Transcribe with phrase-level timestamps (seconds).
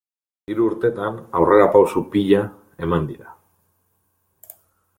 [0.51, 2.41] Hiru urtetan aurrerapauso pila
[2.87, 3.37] eman dira.